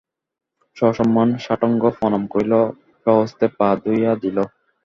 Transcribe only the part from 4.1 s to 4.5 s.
দিল।